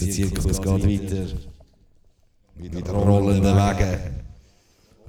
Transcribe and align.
Der 0.00 0.10
Zirkus 0.10 0.60
geht 0.60 0.66
weiter. 0.66 1.26
Mit 2.56 2.88
rollenden 2.88 3.56
Wegen. 3.56 4.22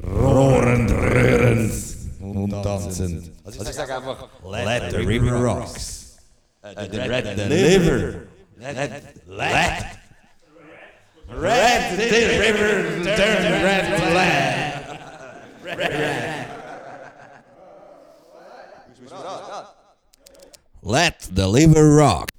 Rohrend, 0.04 0.92
rührend 0.92 1.74
und 2.20 2.50
tanzend. 2.64 3.32
Also 3.44 3.64
ich 3.64 3.70
sage 3.70 3.96
einfach, 3.96 4.28
Let 4.44 4.92
the 4.92 4.98
river 4.98 5.40
rocks. 5.40 6.18
Uh, 6.64 6.74
the 6.90 6.98
red 6.98 7.38
the 7.38 7.46
liver. 7.50 8.28
Let, 8.58 9.04
let. 9.28 10.00
Red 11.30 11.98
the 11.98 12.40
river 12.40 13.04
turn 13.04 13.64
red 13.64 13.86
flag. 14.02 14.74
Let 20.82 21.30
the 21.32 21.48
liver 21.48 21.96
rock. 21.96 22.30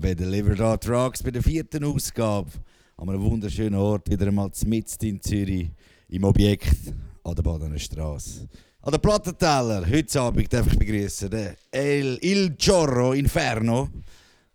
Bei 0.00 0.14
Deliver 0.14 0.54
Dot 0.54 0.88
Rocks 0.88 1.22
bei 1.22 1.30
der 1.30 1.42
vierten 1.42 1.84
Ausgabe. 1.84 2.50
An 2.96 3.08
einem 3.10 3.22
wunderschönen 3.22 3.74
Ort, 3.74 4.10
wieder 4.10 4.26
einmal 4.26 4.50
mitten 4.64 5.06
in 5.06 5.20
Zürich, 5.20 5.70
im 6.08 6.24
Objekt 6.24 6.94
an 7.22 7.34
der 7.34 7.42
Badener 7.42 7.78
Straße. 7.78 8.48
An 8.80 8.92
der 8.92 8.98
Plattenteller, 8.98 9.86
heute 9.86 10.20
Abend 10.20 10.50
darf 10.52 10.66
ich 10.68 10.78
begrüßen 10.78 11.30
El 11.70 12.18
Il 12.22 12.50
Giorro 12.56 13.12
Inferno. 13.12 13.90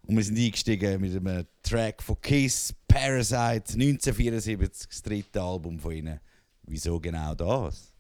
Und 0.08 0.16
wir 0.16 0.24
sind 0.24 0.38
eingestiegen 0.38 1.00
mit 1.00 1.16
einem 1.16 1.46
Track 1.62 2.02
von 2.02 2.20
Kiss, 2.22 2.74
Parasite, 2.88 3.74
1974, 3.74 4.88
das 4.90 5.02
dritte 5.04 5.42
Album 5.42 5.80
von 5.80 5.92
ihnen. 5.92 6.20
Wieso 6.64 7.00
genau 7.00 7.36
das? 7.36 7.94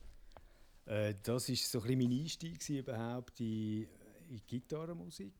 Äh, 0.85 1.13
das 1.21 1.47
war 1.47 1.55
so 1.55 1.79
ein 1.79 1.87
bisschen 1.87 2.09
mein 2.09 2.19
Einstieg 2.21 2.69
überhaupt 2.69 3.39
in, 3.39 3.87
in 4.29 4.41
Gitarrenmusik, 4.47 5.33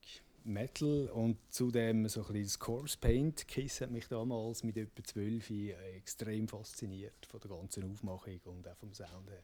Metal 0.46 1.08
und 1.12 1.38
zudem 1.50 2.08
so 2.08 2.20
ein 2.20 2.26
bisschen 2.26 2.42
das 2.44 2.58
Corpse 2.58 2.96
Paint. 2.98 3.48
Kiss 3.48 3.80
hat 3.80 3.90
mich 3.90 4.08
damals 4.08 4.62
mit 4.62 4.76
etwa 4.76 5.02
12 5.02 5.50
äh, 5.50 5.72
extrem 5.96 6.48
fasziniert 6.48 7.26
von 7.28 7.40
der 7.40 7.50
ganzen 7.50 7.90
Aufmachung 7.90 8.40
und 8.44 8.68
auch 8.68 8.76
vom 8.76 8.92
Sound 8.92 9.30
her. 9.30 9.42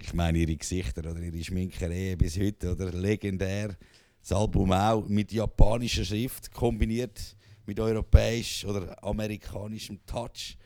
Ich 0.00 0.14
meine, 0.14 0.38
ihre 0.38 0.56
Gesichter 0.56 1.10
oder 1.10 1.20
ihre 1.20 1.42
Schminkerei 1.42 2.16
bis 2.16 2.38
heute, 2.38 2.72
oder? 2.72 2.92
Legendär. 2.92 3.76
Das 4.20 4.32
Album 4.32 4.72
auch 4.72 5.06
mit 5.08 5.32
japanischer 5.32 6.04
Schrift 6.04 6.52
kombiniert 6.52 7.36
mit 7.66 7.78
europäisch 7.80 8.64
oder 8.64 9.02
amerikanischem 9.02 10.04
Touch. 10.06 10.56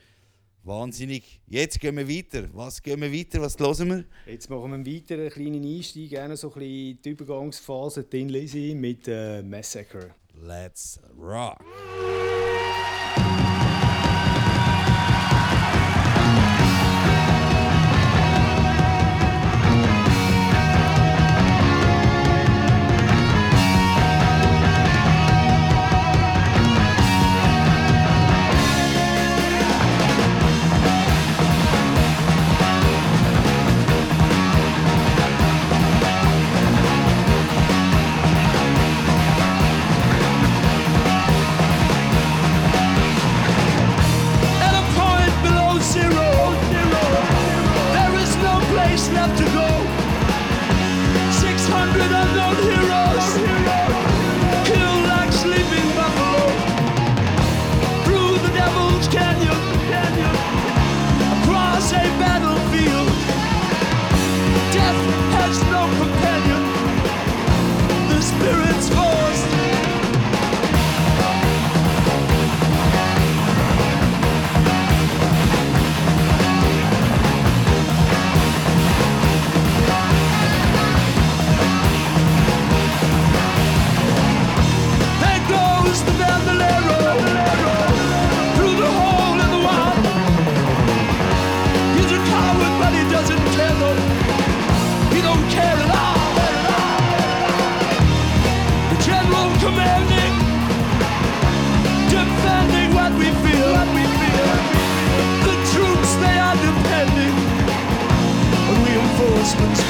Wahnsinnig. 0.67 1.39
Jetzt 1.47 1.79
gehen 1.79 1.95
wir 1.95 2.09
weiter. 2.09 2.49
Was 2.53 2.83
gehen 2.83 2.99
wir 2.99 3.11
weiter? 3.11 3.41
Was 3.41 3.57
hören 3.57 3.89
wir? 3.89 4.03
Jetzt 4.25 4.49
machen 4.49 4.69
wir 4.69 4.75
einen 4.75 4.85
weiteren 4.85 5.29
kleinen 5.29 5.63
Einstieg, 5.63 6.09
gerne 6.09 6.35
so 6.35 6.49
ein 6.49 6.59
bisschen 6.59 7.01
die 7.03 7.09
Übergangsphase 7.11 8.05
Lizzy 8.11 8.75
mit 8.75 9.07
äh, 9.07 9.41
Massacre. 9.41 10.13
Let's 10.45 10.99
rock. 11.17 11.63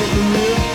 Thank 0.10 0.62
you. 0.62 0.67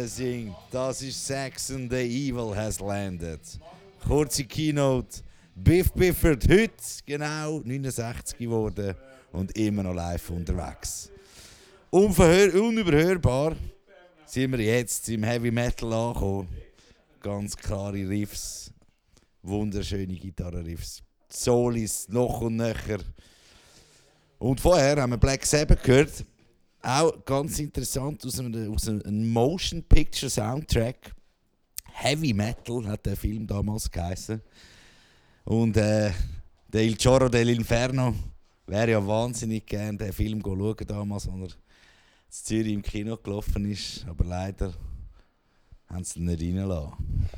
Platte 0.00 0.08
singt. 0.08 0.56
Das 0.70 1.02
ist 1.02 1.26
Saxon, 1.26 1.88
the 1.90 1.96
Evil 1.96 2.54
has 2.56 2.80
landed. 2.80 3.40
Kurze 4.06 4.44
Keynote. 4.44 5.22
Biff 5.54 5.92
Biffert, 5.92 6.48
heute 6.48 6.72
genau 7.04 7.60
69 7.60 8.38
geworden 8.38 8.94
und 9.32 9.56
immer 9.58 9.82
noch 9.82 9.92
live 9.92 10.30
unterwegs. 10.30 11.10
Unverhör 11.90 12.62
unüberhörbar 12.62 13.56
sind 14.24 14.52
wir 14.52 14.60
jetzt 14.60 15.08
im 15.10 15.22
Heavy 15.22 15.50
Metal 15.50 15.92
angekommen. 15.92 16.48
Ganz 17.20 17.54
klare 17.54 18.08
Riffs, 18.08 18.72
wunderschöne 19.42 20.14
Gitarrenriffs. 20.14 21.02
Solis 21.28 22.08
noch 22.08 22.40
und 22.40 22.56
nöcher. 22.56 23.00
Und 24.38 24.60
vorher 24.60 25.02
haben 25.02 25.12
wir 25.12 25.18
Black 25.18 25.44
Sabbath 25.44 25.82
gehört. 25.82 26.24
Auch 26.82 27.24
ganz 27.24 27.58
interessant 27.58 28.24
aus 28.24 28.38
einem, 28.38 28.72
aus 28.74 28.88
einem 28.88 29.30
Motion 29.30 29.82
Picture 29.82 30.30
Soundtrack. 30.30 31.14
Heavy 31.92 32.32
Metal 32.32 32.86
hat 32.86 33.04
der 33.04 33.16
Film 33.16 33.46
damals 33.46 33.90
geheißen. 33.90 34.40
Und 35.44 35.76
äh, 35.76 36.10
der 36.68 36.82
Il 36.82 36.96
Choro 36.96 37.26
dell'Inferno 37.26 38.14
wäre 38.66 38.92
ja 38.92 39.06
wahnsinnig 39.06 39.66
gern 39.66 39.98
den 39.98 40.12
Film 40.12 40.40
schauen 40.42 40.76
damals, 40.86 41.28
als 41.28 41.34
er 41.42 41.46
in 41.46 41.54
Zürich 42.30 42.72
im 42.72 42.82
Kino 42.82 43.16
gelaufen 43.18 43.70
ist. 43.70 44.06
Aber 44.08 44.24
leider 44.24 44.72
haben 45.88 46.04
sie 46.04 46.20
ihn 46.20 46.26
nicht 46.26 46.40
reingelassen. 46.40 47.28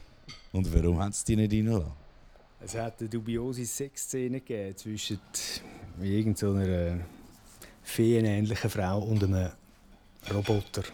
Und 0.52 0.72
warum 0.72 1.00
haben 1.00 1.12
sie 1.12 1.24
die 1.24 1.36
nicht 1.36 1.52
reingelassen? 1.52 1.92
Es 2.60 2.76
hat 2.76 3.00
eine 3.00 3.08
dubiose 3.08 3.64
Sexszene 3.66 4.40
gegeben 4.40 4.76
zwischen 4.76 5.18
irgendeiner 6.00 6.68
äh, 6.68 6.98
feenähnlichen 7.82 8.70
Frau 8.70 8.98
und 9.00 9.24
einem 9.24 9.50
Roboter. 10.32 10.84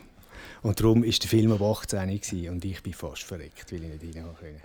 Und 0.62 0.80
darum 0.80 1.02
war 1.04 1.10
der 1.10 1.28
Film 1.28 1.52
ab 1.52 1.62
18 1.62 2.08
gewesen 2.08 2.48
und 2.50 2.64
ich 2.64 2.82
bin 2.82 2.92
fast 2.92 3.22
verreckt, 3.22 3.70
weil 3.72 3.84
ich 3.84 4.02
nicht 4.02 4.16
rein 4.16 4.24
konnte. 4.24 4.60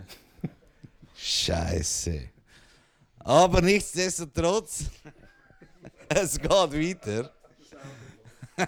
Scheiße. 1.16 2.30
Aber 3.20 3.62
nichtsdestotrotz, 3.62 4.86
es 6.10 6.40
geht 6.40 6.52
weiter. 6.52 7.32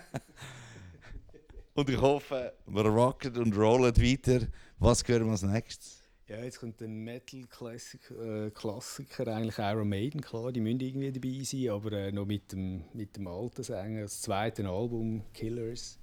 und 1.74 1.90
ich 1.90 2.00
hoffe, 2.00 2.54
wir 2.68 2.86
rocken 2.86 3.36
und 3.38 3.58
rollen 3.58 3.96
weiter. 3.98 4.48
Was 4.78 5.06
hören 5.08 5.26
wir 5.26 5.32
als 5.32 5.42
nächstes? 5.42 5.95
Ja, 6.28 6.38
jetzt 6.38 6.60
kommt 6.60 6.82
ein 6.82 7.04
Metal-Klassiker, 7.04 8.48
äh, 8.48 9.32
eigentlich 9.32 9.60
Iron 9.60 9.88
Maiden, 9.88 10.22
klar, 10.22 10.52
die 10.52 10.60
müssen 10.60 10.80
irgendwie 10.80 11.12
dabei 11.12 11.44
sein, 11.44 11.70
aber 11.70 11.92
äh, 11.92 12.12
noch 12.12 12.26
mit 12.26 12.52
dem, 12.52 12.84
mit 12.94 13.16
dem 13.16 13.28
alten 13.28 13.62
Sänger, 13.62 14.02
das 14.02 14.22
zweite 14.22 14.68
Album, 14.68 15.22
Killers. 15.36 16.00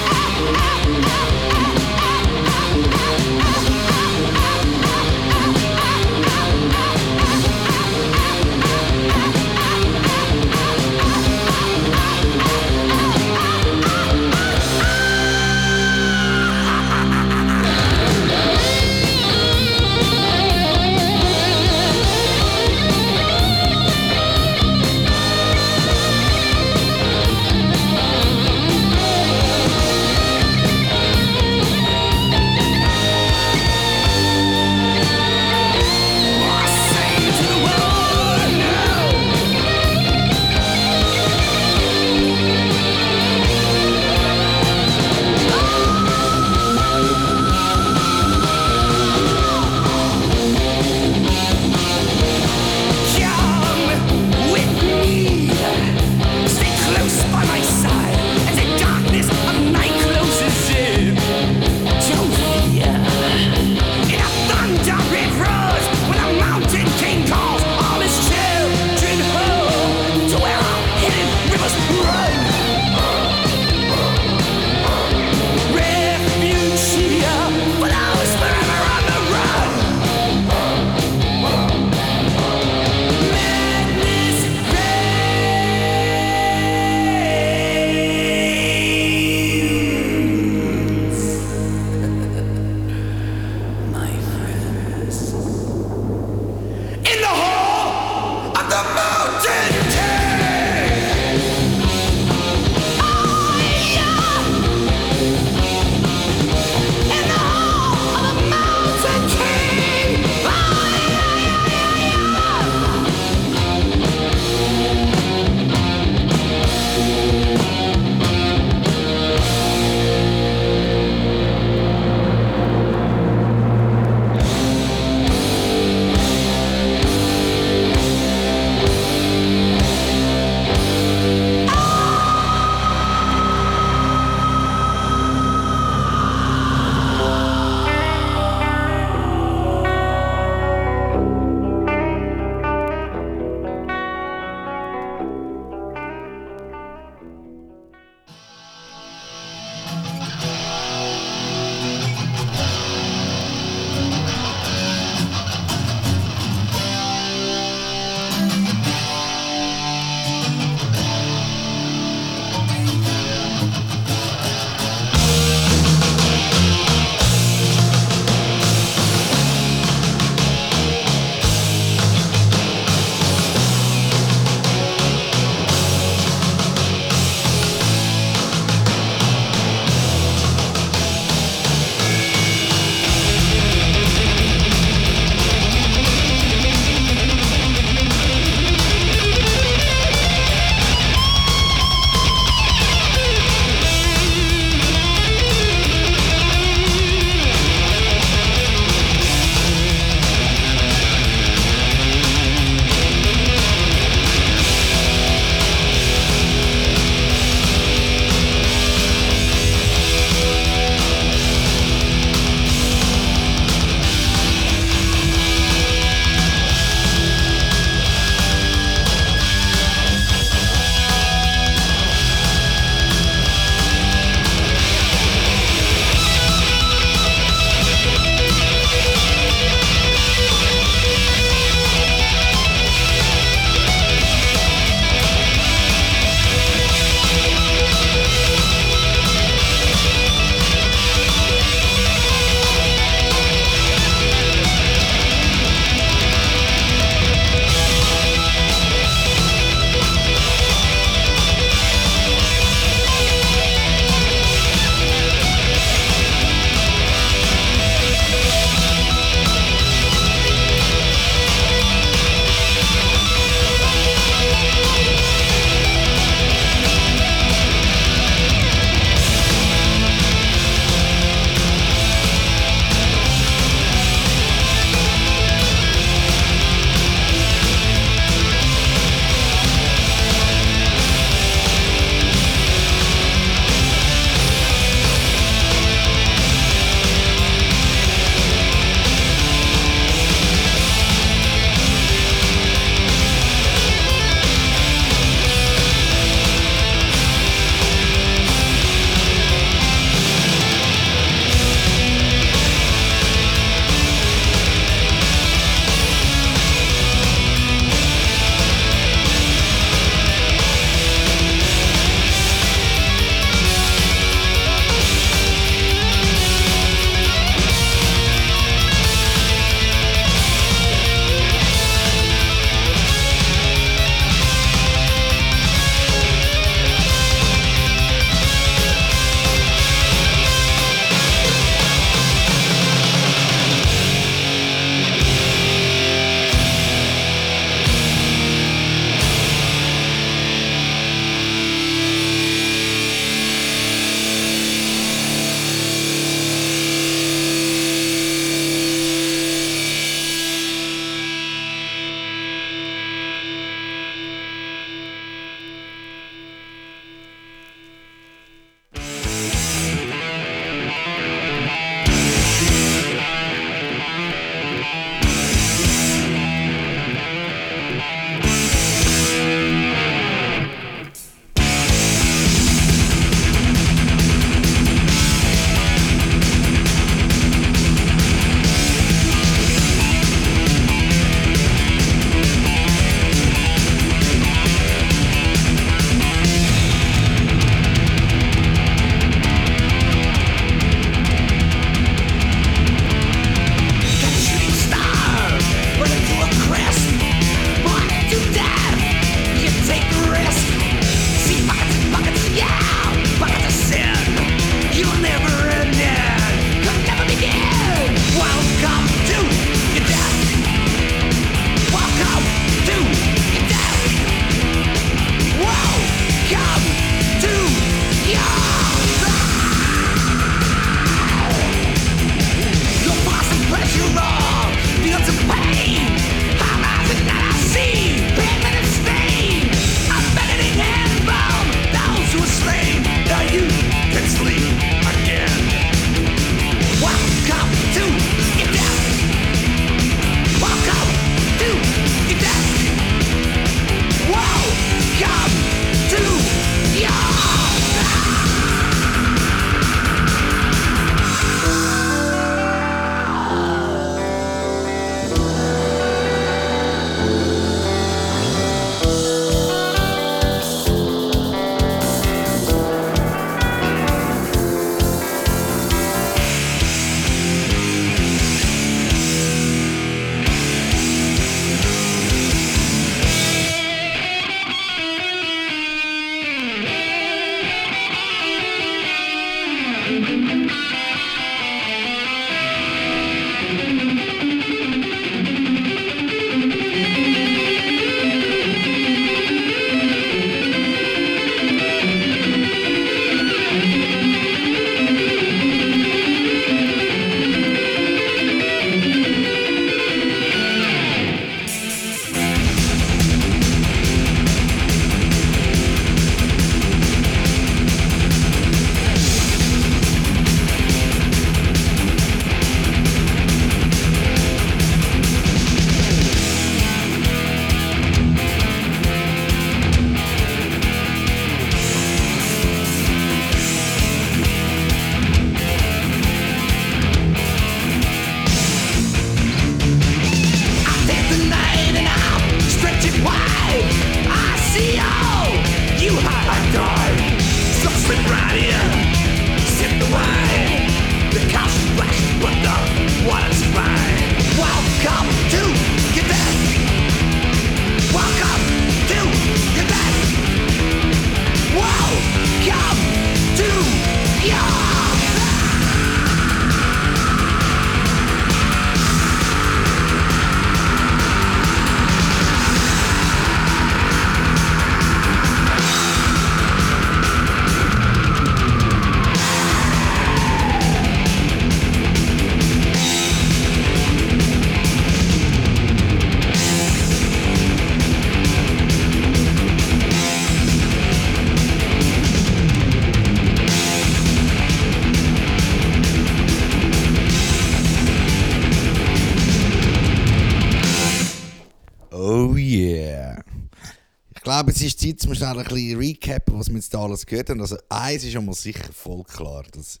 Es 594.76 594.82
ist 594.82 595.00
Zeit, 595.00 595.26
um 595.26 595.34
schnell 595.34 595.58
ein 595.58 595.64
bisschen 595.64 595.98
recappen, 595.98 596.58
was 596.58 596.68
wir 596.68 596.76
jetzt 596.76 596.92
da 596.92 597.02
alles 597.02 597.24
gehört 597.24 597.48
haben. 597.48 597.60
Also, 597.60 597.78
eins 597.88 598.24
ist 598.24 598.32
schon 598.32 598.44
mal 598.44 598.54
sicher 598.54 598.92
voll 598.92 599.24
klar, 599.24 599.64
dass 599.72 600.00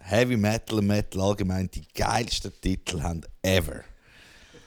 Heavy 0.00 0.36
Metal 0.36 0.78
und 0.78 0.88
Metal 0.88 1.20
allgemein 1.20 1.70
die 1.70 1.84
geilsten 1.94 2.52
Titel 2.60 3.00
haben 3.00 3.20
ever. 3.42 3.84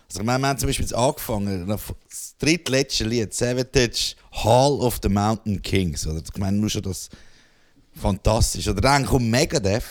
Also, 0.08 0.22
ich 0.22 0.24
meine, 0.24 0.42
wir 0.42 0.48
haben 0.48 0.58
zum 0.58 0.68
Beispiel 0.68 0.86
jetzt 0.86 0.96
angefangen, 0.96 1.68
das 1.68 2.38
drittletzte 2.40 3.04
Lied, 3.04 3.34
Savatage 3.34 4.16
Hall 4.32 4.80
of 4.80 5.00
the 5.04 5.10
Mountain 5.10 5.62
Kings. 5.62 6.08
Oder? 6.08 6.22
Ich 6.24 6.40
meine, 6.40 6.58
nur 6.58 6.70
schon 6.70 6.84
das 6.84 7.10
fantastisch. 7.94 8.70
Oder 8.70 8.82
dann 8.82 9.06
kommt 9.06 9.30
Megadeth, 9.30 9.84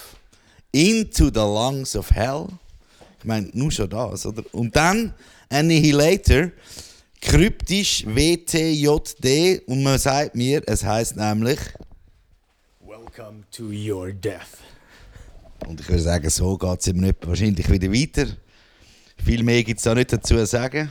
Into 0.72 1.26
the 1.26 1.40
Lungs 1.40 1.96
of 1.96 2.10
Hell. 2.10 2.46
Ich 3.18 3.24
meine, 3.26 3.50
nur 3.52 3.70
schon 3.70 3.90
das, 3.90 4.24
oder? 4.24 4.42
Und 4.52 4.74
dann 4.74 5.12
Annihilator, 5.50 6.50
kryptisch 7.20 8.04
WTJD 8.06 9.62
und 9.66 9.82
man 9.82 9.98
sagt 9.98 10.34
mir, 10.34 10.62
es 10.66 10.84
heißt 10.84 11.16
nämlich, 11.16 11.58
Welcome 12.80 13.44
to 13.50 13.64
your 13.64 14.12
death. 14.12 14.58
und 15.66 15.80
ich 15.80 15.88
würde 15.88 16.02
sagen, 16.02 16.30
so 16.30 16.56
geht 16.56 16.80
es 16.80 16.86
ihm 16.88 17.00
nicht 17.00 17.16
wahrscheinlich 17.26 17.70
wieder 17.70 17.92
weiter. 17.92 18.26
Viel 19.24 19.42
mehr 19.42 19.62
gibt 19.62 19.78
es 19.78 19.84
da 19.84 19.94
nicht 19.94 20.12
dazu 20.12 20.36
zu 20.36 20.46
sagen. 20.46 20.90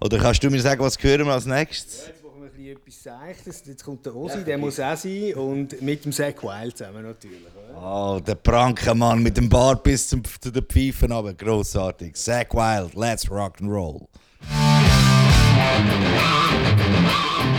Oder 0.00 0.18
kannst 0.18 0.42
du 0.44 0.50
mir 0.50 0.60
sagen, 0.60 0.80
was 0.80 0.96
hören 1.02 1.26
wir 1.26 1.32
als 1.32 1.44
nächstes? 1.46 2.06
Jetzt 2.06 2.22
machen 2.22 2.40
wir 2.40 2.46
ein 2.46 2.52
bisschen 2.52 2.76
etwas 2.76 3.02
Seichtes. 3.02 3.62
Jetzt 3.66 3.84
kommt 3.84 4.06
der 4.06 4.14
Osi, 4.14 4.44
der 4.44 4.56
muss 4.58 4.78
auch 4.78 4.96
sein. 4.96 5.34
Und 5.34 5.82
mit 5.82 6.04
dem 6.04 6.12
Zack 6.12 6.40
Wild 6.44 6.76
zusammen 6.78 7.02
natürlich. 7.02 7.40
Oder? 7.72 7.82
Oh, 7.82 8.20
der 8.20 8.36
Prankenmann 8.36 9.20
mit 9.20 9.36
dem 9.36 9.48
Bart 9.48 9.82
bis 9.82 10.06
zum, 10.08 10.22
zu 10.40 10.52
den 10.52 10.62
Pfeifen 10.62 11.10
aber 11.10 11.34
großartig. 11.34 12.14
Zack 12.14 12.54
Wild, 12.54 12.94
let's 12.94 13.28
rock 13.28 13.60
and 13.60 13.70
roll. 13.70 14.06
Thank 15.58 17.52
you. 17.52 17.57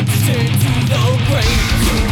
Conscience 0.00 0.28
into 0.28 0.86
the 0.88 1.24
grave. 1.28 2.09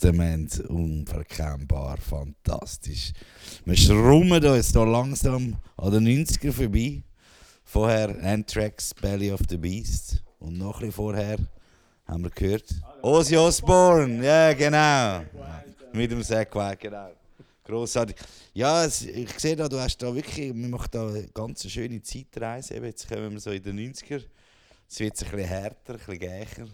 Testament, 0.00 0.60
unverkennbar, 0.60 1.98
fantastisch. 1.98 3.12
Wir 3.66 3.76
schrummen 3.76 4.42
uns 4.42 4.72
hier 4.72 4.86
langsam 4.86 5.58
an 5.76 5.92
den 5.92 6.24
90er 6.24 6.52
vorbei. 6.52 7.02
Vorher 7.64 8.08
Anthrax, 8.24 8.94
Belly 8.94 9.30
of 9.30 9.40
the 9.50 9.58
Beast. 9.58 10.22
Und 10.38 10.56
noch 10.56 10.76
ein 10.76 10.86
bisschen 10.86 10.92
vorher 10.92 11.36
haben 12.06 12.22
wir 12.22 12.30
gehört. 12.30 12.74
Ozzy 13.02 13.36
Osbourne, 13.36 14.24
ja 14.24 14.54
genau. 14.54 15.22
Mit 15.92 16.10
dem 16.10 16.22
Zack 16.22 16.50
genau. 16.80 17.10
Grossartig. 17.62 18.16
Ja, 18.54 18.86
es, 18.86 19.02
ich 19.02 19.38
sehe 19.38 19.54
da, 19.54 19.68
du 19.68 19.78
hast 19.78 19.98
da 19.98 20.14
wirklich, 20.14 20.54
wir 20.54 20.68
machen 20.68 20.88
da 20.92 21.08
eine 21.08 21.28
ganz 21.28 21.70
schöne 21.70 22.00
Zeitreise. 22.00 22.76
Jetzt 22.76 23.06
kommen 23.06 23.32
wir 23.32 23.40
so 23.40 23.50
in 23.50 23.62
den 23.62 23.78
90er. 23.78 24.24
Es 24.88 24.98
wird 24.98 25.12
ein 25.12 25.30
bisschen 25.30 25.46
härter, 25.46 25.92
ein 25.92 25.98
bisschen 25.98 26.18
geicher. 26.18 26.68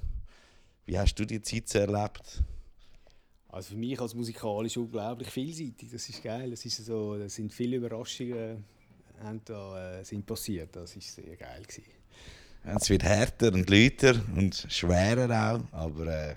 Wie 0.85 0.97
hast 0.97 1.16
du 1.16 1.24
die 1.24 1.43
Zeit 1.43 1.68
so 1.68 1.81
erlebt? 1.81 2.45
Also 3.57 3.70
für 3.70 3.76
mich 3.76 3.98
als 3.98 4.14
musikalisch 4.14 4.76
unglaublich 4.76 5.30
vielseitig. 5.30 5.90
Das 5.90 6.07
ist 6.07 6.22
geil. 6.22 6.52
Es 6.52 6.66
ist 6.66 6.84
so, 6.84 7.14
es 7.14 7.34
sind 7.34 7.54
viele 7.54 7.78
Überraschungen 7.78 8.62
haben 9.24 9.40
da, 9.46 10.00
äh, 10.00 10.04
sind 10.04 10.26
passiert. 10.26 10.76
Das 10.76 10.94
ist 10.94 11.14
sehr 11.14 11.36
geil 11.36 11.62
gewesen. 11.62 11.90
Ja, 12.66 12.76
es 12.76 12.90
wird 12.90 13.02
härter 13.02 13.54
und 13.54 13.70
lauter 13.70 14.20
und 14.36 14.66
schwerer 14.68 15.54
auch, 15.54 15.74
aber 15.74 16.07
äh, 16.07 16.34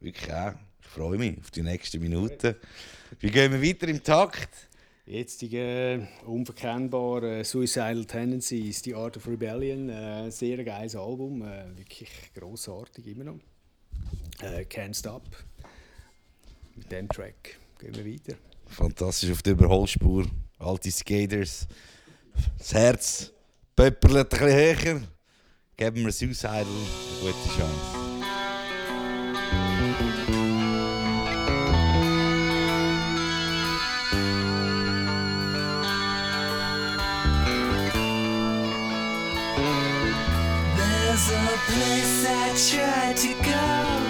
wirklich 0.00 0.32
auch. 0.32 0.54
Ich 0.80 0.88
freue 0.88 1.18
mich 1.18 1.36
auf 1.36 1.50
die 1.50 1.62
nächsten 1.62 2.00
Minuten. 2.00 2.54
Wie 3.20 3.30
gehen 3.30 3.52
wir 3.52 3.62
weiter 3.62 3.88
im 3.88 4.02
Takt? 4.02 4.68
Jetzt 5.04 5.42
die 5.42 5.54
äh, 5.54 6.00
unverkennbar 6.24 7.24
äh, 7.24 7.44
Suicidal 7.44 8.06
Tendencies, 8.06 8.80
die 8.80 8.94
Art 8.94 9.18
of 9.18 9.28
Rebellion, 9.28 9.90
äh, 9.90 10.30
sehr 10.30 10.64
geiles 10.64 10.96
Album, 10.96 11.42
äh, 11.42 11.76
wirklich 11.76 12.10
großartig 12.34 13.06
immer 13.06 13.24
noch. 13.24 13.38
Äh, 14.40 14.62
Can't 14.62 14.98
Stop. 14.98 15.24
Mit 16.78 16.92
dem 16.92 17.08
Track 17.08 17.58
gehen 17.80 17.92
wir 17.96 18.06
weiter. 18.06 18.38
Fantastisch 18.68 19.32
auf 19.32 19.42
der 19.42 19.54
Überholspur. 19.54 20.26
Alte 20.60 20.92
Skaters. 20.92 21.66
Das 22.56 22.72
Herz 22.72 23.32
pöpperlet 23.74 24.32
ein 24.32 24.38
bisschen 24.38 24.84
höher. 24.84 25.00
Geben 25.76 26.04
wir 26.04 26.12
Suicidal 26.12 26.64
eine 26.64 27.32
gute 27.32 27.48
Chance. 27.56 28.08
There's 40.76 41.30
a 41.32 41.58
place 41.66 42.24
I 42.24 42.54
tried 42.70 43.16
to 43.16 43.34
go, 43.42 44.07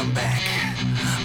come 0.00 0.14
back. 0.14 0.40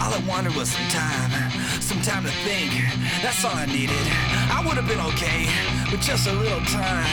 All 0.04 0.12
I 0.12 0.20
wanted 0.28 0.54
was 0.54 0.68
some 0.68 0.88
time, 0.92 1.32
some 1.80 2.02
time 2.04 2.24
to 2.28 2.34
think. 2.44 2.76
That's 3.24 3.40
all 3.48 3.56
I 3.56 3.66
needed. 3.72 4.04
I 4.52 4.60
would 4.68 4.76
have 4.76 4.84
been 4.84 5.00
okay 5.16 5.48
with 5.88 6.04
just 6.04 6.28
a 6.28 6.36
little 6.36 6.60
time. 6.68 7.08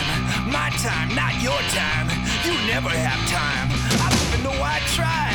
My 0.51 0.75
time, 0.83 1.15
not 1.15 1.39
your 1.39 1.61
time. 1.71 2.11
You 2.43 2.59
never 2.67 2.91
have 2.91 3.21
time. 3.31 3.71
I 4.03 4.11
don't 4.11 4.27
even 4.27 4.43
know 4.43 4.57
why 4.59 4.83
I 4.83 4.85
try. 4.99 5.31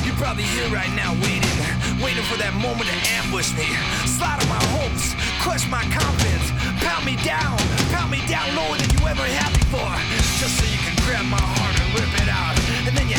You're 0.00 0.16
probably 0.16 0.48
here 0.56 0.64
right 0.72 0.92
now 0.96 1.12
waiting, 1.20 1.58
waiting 2.00 2.24
for 2.24 2.40
that 2.40 2.56
moment 2.56 2.88
to 2.88 2.96
ambush 3.20 3.52
me. 3.52 3.68
On 4.16 4.40
my 4.48 4.62
hopes, 4.80 5.12
crush 5.44 5.68
my 5.68 5.84
confidence, 5.92 6.48
pound 6.80 7.04
me 7.04 7.20
down, 7.20 7.56
pound 7.92 8.10
me 8.10 8.24
down 8.24 8.48
lower 8.56 8.80
than 8.80 8.88
you 8.96 9.00
ever 9.04 9.28
have 9.28 9.52
before. 9.60 9.96
Just 10.40 10.56
so 10.56 10.64
you 10.64 10.80
can 10.80 10.96
grab 11.04 11.24
my 11.28 11.40
heart 11.40 11.65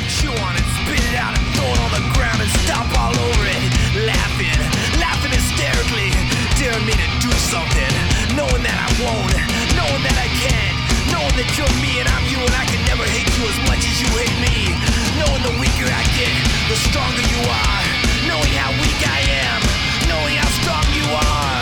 chew 0.07 0.31
on 0.31 0.55
it, 0.55 0.63
spit 0.79 1.03
it 1.03 1.15
out, 1.19 1.35
and 1.35 1.43
throw 1.51 1.67
it 1.67 1.79
on 1.83 1.91
the 1.91 2.05
ground 2.15 2.39
and 2.39 2.51
stomp 2.63 2.87
all 2.95 3.11
over 3.11 3.43
it. 3.43 3.59
Laughing, 4.07 4.55
laughing 5.03 5.35
hysterically, 5.35 6.15
daring 6.55 6.85
me 6.87 6.95
to 6.95 7.07
do 7.19 7.31
something. 7.51 7.91
Knowing 8.31 8.63
that 8.63 8.77
I 8.79 8.87
won't, 9.03 9.35
knowing 9.75 10.03
that 10.07 10.15
I 10.15 10.29
can't. 10.31 10.75
Knowing 11.11 11.35
that 11.35 11.49
you're 11.59 11.75
me 11.83 11.99
and 11.99 12.07
I'm 12.07 12.23
you 12.31 12.39
and 12.39 12.55
I 12.55 12.63
can 12.71 12.79
never 12.87 13.03
hate 13.03 13.27
you 13.35 13.43
as 13.51 13.59
much 13.67 13.83
as 13.83 13.95
you 13.99 14.07
hate 14.15 14.37
me. 14.39 14.71
Knowing 15.19 15.43
the 15.43 15.55
weaker 15.59 15.87
I 15.91 16.03
get, 16.15 16.31
the 16.71 16.77
stronger 16.87 17.23
you 17.27 17.41
are. 17.43 17.83
Knowing 18.31 18.53
how 18.55 18.71
weak 18.79 19.01
I 19.03 19.19
am, 19.43 19.59
knowing 20.07 20.39
how 20.39 20.49
strong 20.63 20.87
you 20.95 21.03
are. 21.03 21.59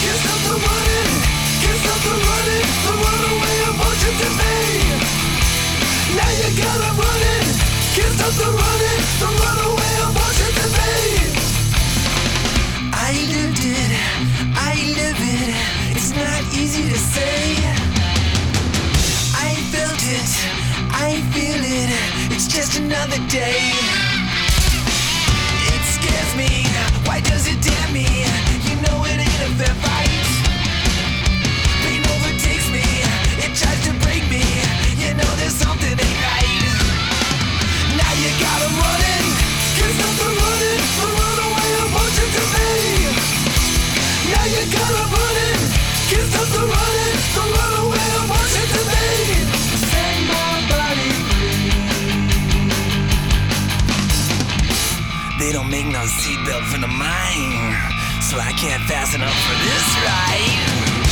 Can't 0.00 0.18
stop 0.24 0.40
the 0.40 0.56
running, 0.56 1.10
can't 1.60 1.80
stop 1.84 2.00
the 2.00 2.16
running, 2.16 2.66
the 2.80 2.94
runaway 2.96 3.56
emotion 3.76 4.12
to 4.24 4.28
me. 4.40 5.21
Now 6.14 6.30
you 6.30 6.48
gotta 6.60 6.90
run 7.00 7.22
can't 7.94 8.12
stop 8.16 8.32
the 8.40 8.48
running, 8.48 9.00
the 9.20 9.28
runaway 9.40 9.92
emotion 10.00 10.50
to 10.58 10.66
me. 10.76 10.92
I 12.92 13.12
lived 13.32 13.60
it, 13.60 13.92
I 14.56 14.72
live 14.96 15.20
it, 15.20 15.48
it's 15.92 16.10
not 16.16 16.40
easy 16.56 16.88
to 16.88 16.98
say. 16.98 17.56
I 19.36 19.52
felt 19.72 20.00
it, 20.18 20.32
I 20.88 21.20
feel 21.32 21.60
it, 21.60 21.90
it's 22.32 22.48
just 22.48 22.78
another 22.78 23.20
day. 23.28 23.60
It 25.72 25.82
scares 25.96 26.32
me, 26.36 26.64
why 27.04 27.20
does 27.20 27.46
it 27.46 27.60
damn 27.60 27.92
me? 27.92 28.08
You 28.68 28.76
know 28.84 29.04
it 29.04 29.20
ain't 29.20 29.42
a 29.44 29.50
fair 29.60 29.74
fight. 29.84 30.28
Pain 31.84 32.00
overtakes 32.14 32.68
me, 32.72 32.84
it 33.44 33.52
tries 33.54 33.80
to 33.86 34.01
there's 35.42 35.58
something 35.58 35.90
ain't 35.90 36.18
right. 36.22 36.62
Now 37.98 38.12
you 38.22 38.30
running 41.18 41.82
I 41.82 41.86
want 41.94 42.14
you 42.18 42.26
to. 42.34 42.42
Now 44.30 44.44
you 44.54 44.62
running 45.10 45.58
I 48.06 48.24
want 48.30 48.52
you 48.54 48.64
to. 48.72 48.82
Set 49.90 50.16
my 50.30 50.54
body 50.70 51.10
free. 51.26 51.74
They 55.40 55.50
don't 55.50 55.70
make 55.70 55.86
no 55.86 56.02
seatbelt 56.06 56.64
for 56.70 56.78
the 56.78 56.86
mind, 56.86 57.74
so 58.22 58.38
I 58.38 58.52
can't 58.62 58.82
fasten 58.86 59.22
up 59.22 59.36
for 59.46 59.56
this 59.66 59.86
ride. 60.06 61.11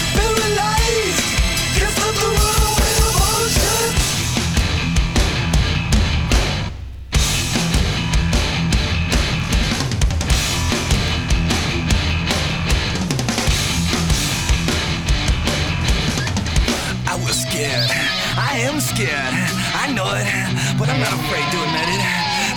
afraid 21.31 21.47
to 21.55 21.63
admit 21.63 21.87
it. 21.95 22.03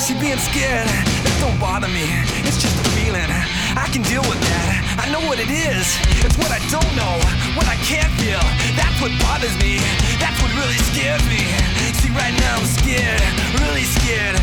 See, 0.03 0.19
being 0.19 0.43
scared, 0.51 0.91
that 0.91 1.37
don't 1.39 1.55
bother 1.63 1.87
me. 1.87 2.11
It's 2.43 2.59
just 2.59 2.75
a 2.75 2.87
feeling. 2.99 3.31
I 3.79 3.87
can 3.95 4.03
deal 4.03 4.27
with 4.27 4.43
that. 4.51 4.99
I 4.99 5.07
know 5.15 5.23
what 5.31 5.39
it 5.39 5.47
is. 5.47 5.87
It's 6.27 6.35
what 6.35 6.51
I 6.51 6.59
don't 6.75 6.91
know, 6.99 7.15
what 7.55 7.71
I 7.71 7.79
can't 7.87 8.11
feel. 8.19 8.43
That's 8.75 8.99
what 8.99 9.15
bothers 9.23 9.55
me. 9.63 9.79
That's 10.19 10.35
what 10.43 10.51
really 10.59 10.75
scares 10.91 11.23
me. 11.31 11.47
See, 12.03 12.11
right 12.19 12.35
now 12.43 12.59
I'm 12.59 12.67
scared, 12.67 13.23
really 13.63 13.87
scared. 13.87 14.43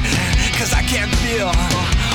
Cause 0.56 0.72
I 0.72 0.84
can't 0.88 1.12
feel. 1.20 1.52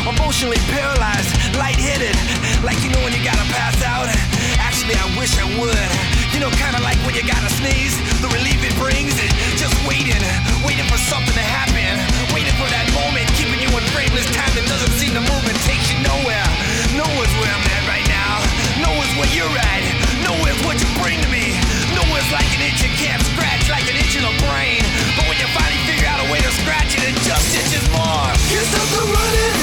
Emotionally 0.09 0.61
paralyzed, 0.73 1.29
lightheaded. 1.61 2.17
Like 2.65 2.81
you 2.81 2.89
know 2.97 3.03
when 3.05 3.13
you 3.13 3.21
gotta 3.21 3.45
pass 3.53 3.77
out. 3.85 4.09
Actually, 4.57 4.97
I 4.97 5.05
wish 5.21 5.37
I 5.37 5.45
would. 5.61 6.26
You 6.37 6.45
know, 6.45 6.53
kinda 6.53 6.85
like 6.85 7.01
when 7.09 7.17
you 7.17 7.25
gotta 7.25 7.49
sneeze, 7.49 7.97
the 8.21 8.29
relief 8.29 8.61
it 8.61 8.77
brings. 8.77 9.17
Just 9.57 9.73
waiting, 9.89 10.21
waiting 10.69 10.85
for 10.85 11.01
something 11.01 11.33
to 11.33 11.41
happen. 11.41 11.97
Waiting 12.37 12.53
for 12.61 12.69
that 12.69 12.85
moment, 12.93 13.25
keeping 13.33 13.57
you 13.57 13.73
in 13.73 13.81
frameless 13.97 14.29
time 14.37 14.53
that 14.53 14.69
doesn't 14.69 14.93
seem 15.01 15.17
to 15.17 15.25
move 15.25 15.45
and 15.49 15.57
takes 15.65 15.89
you 15.89 15.97
nowhere. 16.05 16.45
Nowhere's 16.93 17.33
where 17.41 17.49
I'm 17.49 17.65
at 17.73 17.89
right 17.89 18.05
now. 18.05 18.45
Nowhere's 18.85 19.09
where 19.17 19.33
you're 19.33 19.49
at. 19.49 19.81
Nowhere's 20.29 20.61
what 20.69 20.77
you 20.77 20.85
bring 21.01 21.25
to 21.25 21.31
me. 21.33 21.57
Nowhere's 21.97 22.29
like 22.29 22.53
an 22.53 22.69
itch 22.69 22.85
you 22.85 22.93
can't 23.01 23.25
scratch, 23.33 23.73
like 23.73 23.89
an 23.89 23.97
itch 23.97 24.21
in 24.21 24.29
a 24.29 24.35
brain. 24.45 24.85
But 25.17 25.33
when 25.33 25.41
you 25.41 25.49
finally 25.57 25.81
figure 25.89 26.05
out 26.05 26.21
a 26.21 26.29
way 26.29 26.45
to 26.45 26.53
scratch 26.53 27.01
it, 27.01 27.17
it 27.17 27.17
just 27.25 27.49
itches 27.57 27.89
more. 27.97 28.29
Can't 28.53 28.69
stop 28.69 28.89
the 28.93 29.09
running, 29.09 29.57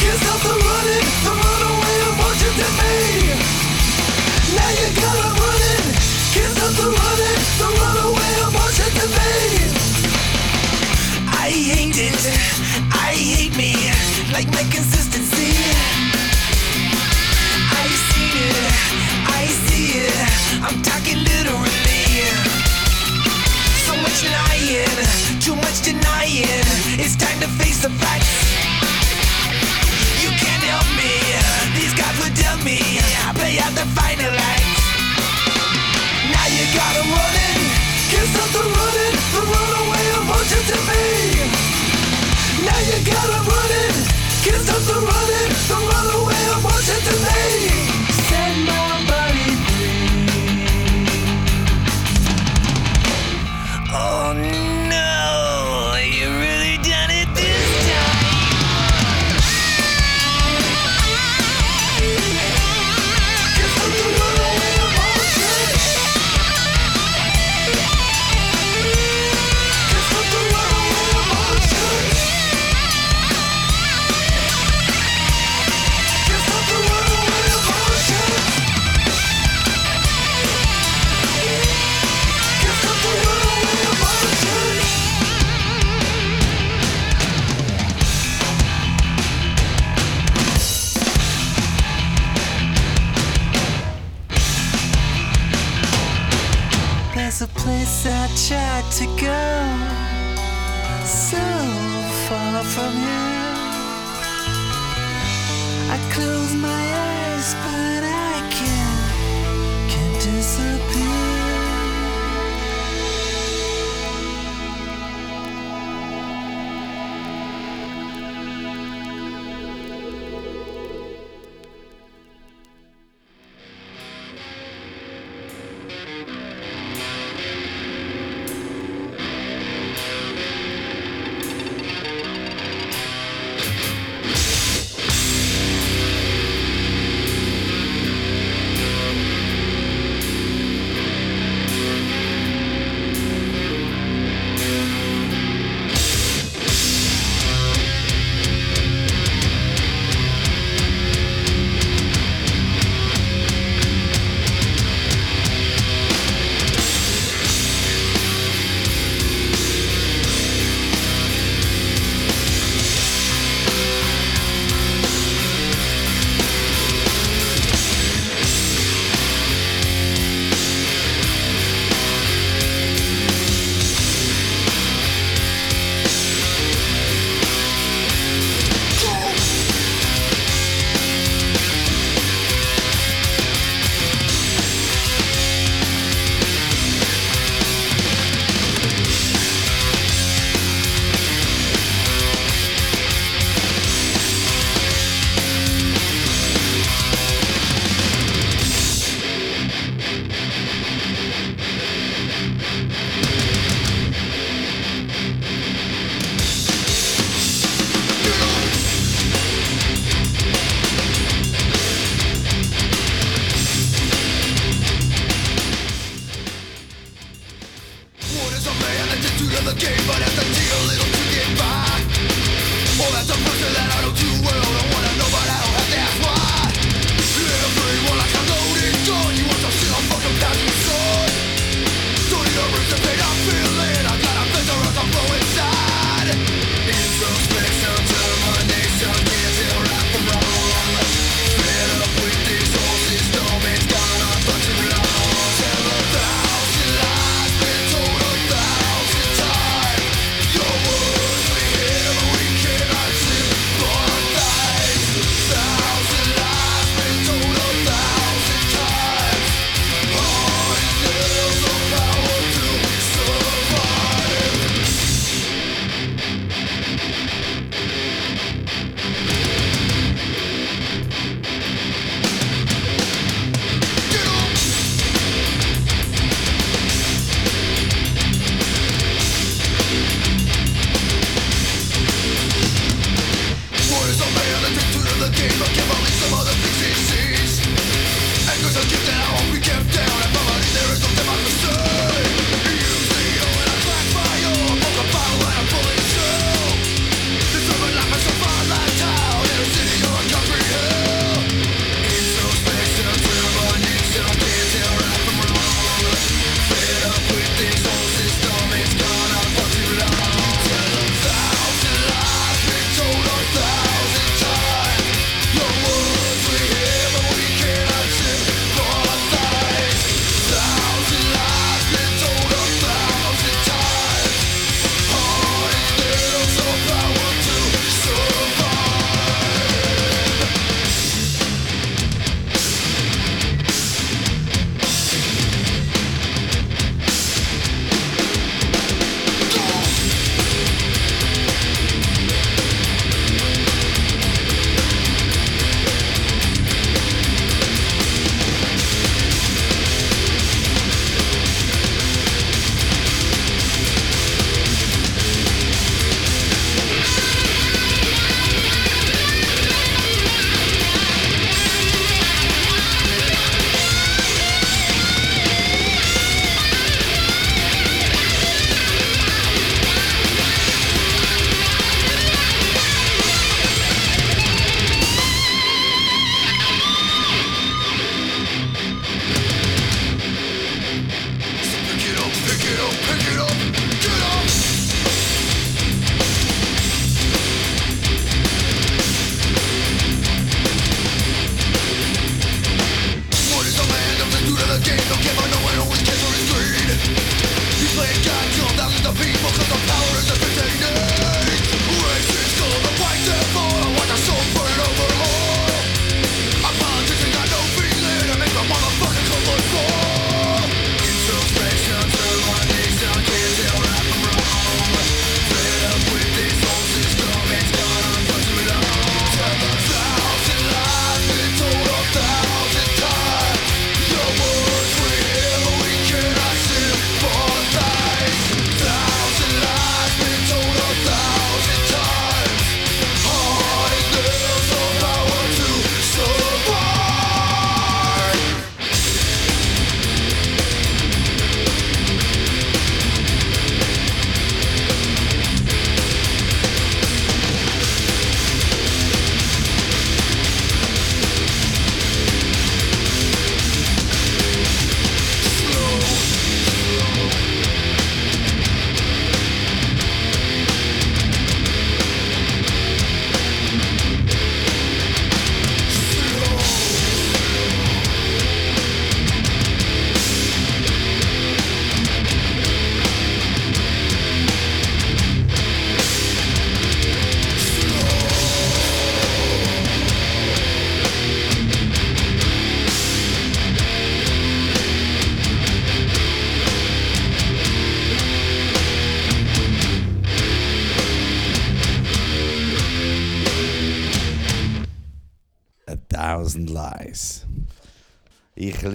can't 0.00 0.16
stop 0.24 0.40
the 0.40 0.56
running, 0.56 1.04
the 1.20 1.34
runaway 1.36 1.96
emotions 2.16 2.58
in 2.64 2.72
me. 2.80 2.96
Now 4.56 4.72
you 4.72 4.88
gotta 4.96 5.33
can't 6.34 6.50
stop 6.50 6.72
the 6.74 6.88
running, 6.90 7.40
the 7.62 7.68
runaway 7.78 8.32
emotions 8.42 8.96
in 9.04 9.10
me. 9.14 9.30
I 11.30 11.48
hate 11.70 11.98
it. 12.10 12.22
I 12.90 13.14
hate 13.14 13.54
me. 13.54 13.78
Like 14.34 14.50
my 14.50 14.66
consistency. 14.66 15.54
I 17.70 17.86
see 18.10 18.34
it. 18.50 18.66
I 19.30 19.46
see 19.62 19.88
it. 20.02 20.18
I'm 20.66 20.82
talking 20.82 21.22
literally. 21.22 22.02
So 23.86 23.94
much 24.02 24.18
lying. 24.26 24.90
Too 25.38 25.54
much 25.54 25.86
denying. 25.86 26.66
It's 26.98 27.14
time 27.14 27.38
to 27.46 27.48
face 27.62 27.78
the 27.86 27.90
facts. 28.02 28.34
You 30.18 30.30
can't 30.42 30.64
help 30.66 30.88
me. 30.98 31.14
These 31.78 31.94
guys 31.94 32.16
would 32.18 32.34
tell 32.34 32.58
me. 32.66 32.82
I 33.22 33.30
play 33.38 33.60
out 33.62 33.70
the 33.78 33.86
final 33.94 34.34
act. 34.34 34.63
It, 36.96 37.00
can't 38.10 38.28
stop 38.30 38.50
the 38.54 38.62
running, 38.62 39.16
the 39.34 39.42
runaway 39.50 40.04
emotions 40.20 40.68
in 40.70 40.82
me. 40.88 41.04
Now 42.66 42.78
you 42.86 42.98
gotta 43.04 43.38
run 43.50 43.70
it, 43.82 43.94
can't 44.44 44.62
stop 44.62 44.82
the 44.86 44.98
running, 45.02 45.50
the 45.68 45.74
runaway 45.74 46.13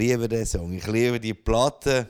liebe 0.00 0.26
den 0.28 0.46
Song, 0.46 0.72
ich 0.72 0.86
liebe 0.86 1.20
die 1.20 1.34
Platte. 1.34 2.08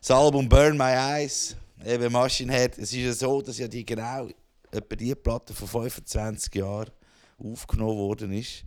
Das 0.00 0.10
Album 0.10 0.48
Burn 0.48 0.74
My 0.74 0.94
Eyes, 0.94 1.54
eben 1.84 2.10
Machine 2.10 2.50
Head. 2.50 2.78
Es 2.78 2.90
ist 2.94 2.94
ja 2.94 3.12
so, 3.12 3.42
dass 3.42 3.58
ja 3.58 3.68
die 3.68 3.84
genau 3.84 4.30
etwa 4.70 4.96
die 4.96 5.14
Platte 5.14 5.52
vor 5.52 5.68
25 5.68 6.54
Jahren 6.54 6.90
aufgenommen 7.38 7.98
worden 7.98 8.32
ist. 8.32 8.64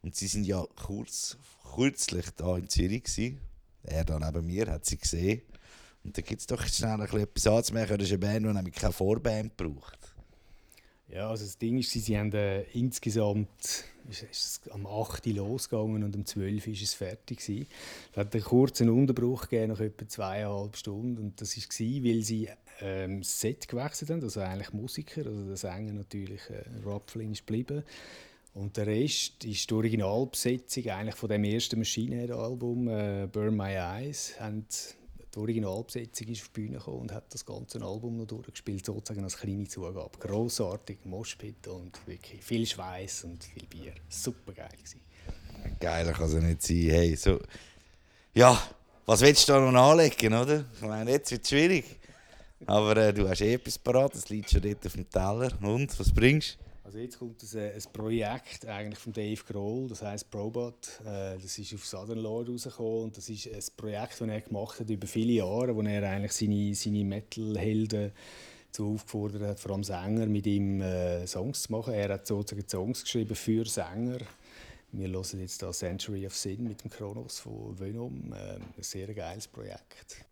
Und 0.00 0.14
sie 0.14 0.28
sind 0.28 0.44
ja 0.44 0.64
kurz, 0.76 1.36
kürzlich 1.74 2.26
da 2.36 2.56
in 2.56 2.68
Zürich 2.68 3.02
gewesen. 3.02 3.40
Er 3.82 4.04
da 4.04 4.16
neben 4.20 4.46
mir 4.46 4.70
hat 4.70 4.86
sie 4.86 4.96
gesehen. 4.96 5.42
Und 6.04 6.16
da 6.16 6.22
gibt 6.22 6.40
es 6.40 6.46
doch 6.46 6.64
schnell 6.68 6.92
ein 6.92 7.00
bisschen 7.00 7.20
etwas 7.20 7.46
anzumerken. 7.48 7.98
Das 7.98 8.06
ist 8.06 8.12
eine 8.12 8.18
Band, 8.18 8.46
die 8.46 8.52
nämlich 8.52 8.74
keine 8.74 8.92
Vorband 8.92 9.56
braucht. 9.56 10.14
Ja, 11.08 11.30
also 11.30 11.44
das 11.44 11.58
Ding 11.58 11.78
ist, 11.78 11.90
sie 11.90 12.16
haben 12.16 12.32
äh, 12.32 12.62
insgesamt 12.74 13.48
ist, 14.08 14.22
es 14.30 14.60
am 14.70 14.86
8. 14.86 15.26
Uhr 15.26 15.34
losgegangen 15.34 16.04
und 16.04 16.14
um 16.14 16.24
12 16.24 16.66
Uhr 16.66 16.72
war 16.72 16.82
es 16.82 16.94
fertig. 16.94 17.48
Es 17.48 18.16
hat 18.16 18.34
einen 18.34 18.44
kurzen 18.44 18.88
Unterbruch 18.88 19.48
gegeben, 19.48 19.72
nach 19.72 19.80
etwa 19.80 20.08
zweieinhalb 20.08 20.76
Stunden. 20.76 21.18
Und 21.18 21.40
das 21.40 21.56
war, 21.56 22.04
weil 22.04 22.22
sie 22.22 22.48
ähm, 22.80 23.20
das 23.20 23.40
Set 23.40 23.68
gewechselt 23.68 24.10
haben, 24.10 24.22
also 24.22 24.40
eigentlich 24.40 24.72
Musiker. 24.72 25.26
Also 25.26 25.46
der 25.46 25.56
Sänger 25.56 25.92
natürlich, 25.92 26.42
äh, 26.50 26.64
Rob 26.84 27.10
Flynn, 27.10 27.32
ist 27.32 27.46
geblieben. 27.46 27.82
Und 28.54 28.76
der 28.76 28.86
Rest 28.86 29.44
ist 29.44 29.68
die 29.68 29.74
Originalbesetzung 29.74 30.86
eigentlich 30.88 31.16
von 31.16 31.28
dem 31.28 31.42
ersten 31.42 31.78
Machine 31.78 32.20
Head 32.20 32.30
Album 32.30 32.86
äh, 32.88 33.26
Burn 33.30 33.56
My 33.56 33.74
Eyes. 33.74 34.38
Haben 34.38 34.66
die 35.34 35.40
Originalbesetzung 35.40 36.28
ist 36.28 36.42
auf 36.42 36.48
die 36.48 36.60
Bühne 36.60 36.78
gekommen 36.78 37.00
und 37.02 37.12
hat 37.12 37.32
das 37.32 37.44
ganze 37.44 37.82
Album 37.82 38.16
noch 38.18 38.26
durchgespielt, 38.26 38.86
sozusagen 38.86 39.24
als 39.24 39.36
kleine 39.36 39.66
Zugabe. 39.66 40.10
Grossartig, 40.20 40.98
Moshpit 41.04 41.66
und 41.66 42.06
wirklich 42.06 42.42
viel 42.42 42.66
Schweiß 42.66 43.24
und 43.24 43.42
viel 43.42 43.66
Bier. 43.66 43.92
Super 44.08 44.52
geil 44.52 44.68
gewesen. 44.72 45.00
Geiler 45.80 46.12
kann 46.12 46.26
es 46.26 46.34
ja 46.34 46.40
nicht 46.40 46.62
sein. 46.62 46.76
Hey, 46.76 47.16
so. 47.16 47.40
Ja, 48.34 48.60
was 49.06 49.20
willst 49.20 49.48
du 49.48 49.52
da 49.52 49.60
noch 49.70 49.90
anlegen, 49.90 50.34
oder? 50.34 50.64
Ich 50.74 50.82
meine, 50.82 51.10
jetzt 51.10 51.30
wird 51.30 51.42
es 51.42 51.48
schwierig. 51.48 51.84
Aber 52.66 52.96
äh, 52.96 53.12
du 53.12 53.28
hast 53.28 53.40
eh 53.40 53.54
etwas 53.54 53.78
parat, 53.78 54.14
das 54.14 54.28
liegt 54.28 54.50
schon 54.50 54.62
dort 54.62 54.86
auf 54.86 54.92
dem 54.92 55.08
Teller. 55.10 55.50
Und, 55.62 55.98
was 55.98 56.12
bringst 56.12 56.58
du? 56.58 56.63
Also 56.84 56.98
jetzt 56.98 57.18
kommt 57.18 57.42
ein, 57.42 57.72
ein 57.72 57.92
Projekt 57.92 58.66
eigentlich 58.66 58.98
von 58.98 59.12
Dave 59.14 59.42
Grohl, 59.42 59.88
das 59.88 60.02
heißt 60.02 60.30
Probot. 60.30 61.00
Äh, 61.00 61.38
das 61.38 61.58
ist 61.58 61.74
auf 61.74 61.84
Southern 61.84 62.18
Lord 62.18 62.50
rausgekommen 62.50 63.04
und 63.04 63.16
das 63.16 63.28
ist 63.30 63.46
ein 63.46 63.62
Projekt, 63.76 64.20
das 64.20 64.28
er 64.28 64.40
gemacht 64.42 64.80
hat 64.80 64.90
über 64.90 65.06
viele 65.06 65.32
Jahre, 65.32 65.74
wo 65.74 65.80
er 65.80 66.08
eigentlich 66.08 66.32
seine, 66.32 66.74
seine 66.74 67.04
Metal-Helden 67.04 68.12
dazu 68.66 68.92
aufgefordert 68.94 69.42
hat, 69.42 69.60
vor 69.60 69.72
allem 69.72 69.82
Sänger, 69.82 70.26
mit 70.26 70.46
ihm 70.46 70.82
äh, 70.82 71.26
Songs 71.26 71.62
zu 71.62 71.72
machen. 71.72 71.94
Er 71.94 72.10
hat 72.10 72.26
sozusagen 72.26 72.68
Songs 72.68 73.02
geschrieben 73.02 73.34
für 73.34 73.64
Sänger. 73.64 74.18
Wir 74.92 75.08
hören 75.08 75.40
jetzt 75.40 75.62
da 75.62 75.72
Century 75.72 76.26
of 76.26 76.36
Sin 76.36 76.64
mit 76.64 76.84
dem 76.84 76.90
Kronos 76.90 77.38
von 77.38 77.78
Venom. 77.78 78.32
Äh, 78.32 78.56
ein 78.56 78.62
sehr 78.80 79.12
geiles 79.14 79.48
Projekt. 79.48 80.24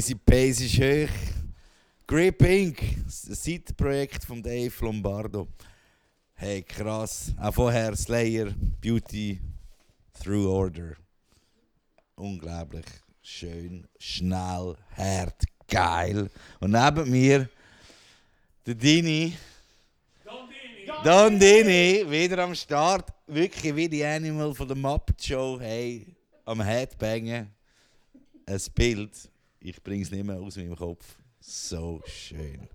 Crazy 0.00 0.14
Pace 0.14 0.60
ist 0.62 0.78
hoch. 0.80 1.14
Grip 2.06 2.40
Inc., 2.40 2.80
das 3.04 3.44
Seitenprojekt 3.44 4.24
von 4.24 4.42
Dave 4.42 4.72
Lombardo. 4.80 5.46
Hey, 6.32 6.62
krass. 6.62 7.34
Auch 7.38 7.52
vorher 7.52 7.94
Slayer, 7.94 8.50
Beauty, 8.80 9.38
Through 10.14 10.48
Order. 10.48 10.94
Unglaublich 12.14 12.86
schön, 13.20 13.86
schnell, 13.98 14.74
hart, 14.96 15.44
geil. 15.68 16.30
Und 16.60 16.70
neben 16.70 17.10
mir 17.10 17.50
der 18.64 18.74
Dini. 18.76 19.36
Don 21.04 21.38
Dini, 21.38 22.10
wieder 22.10 22.38
am 22.38 22.54
Start. 22.54 23.12
Wirklich 23.26 23.76
wie 23.76 23.88
die 23.90 24.02
Animal 24.02 24.54
von 24.54 24.66
der 24.66 24.78
Muppet 24.78 25.22
Show. 25.22 25.58
Hey, 25.60 26.06
am 26.46 26.62
Headbangen. 26.62 27.50
Ein 28.46 28.60
Bild. 28.74 29.29
Ich 29.62 29.82
bring's 29.82 30.10
nicht 30.10 30.24
mehr 30.24 30.40
aus 30.40 30.56
meinem 30.56 30.74
Kopf. 30.74 31.04
So 31.40 32.02
schön. 32.06 32.68